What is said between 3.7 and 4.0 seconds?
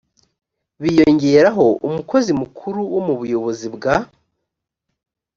bwa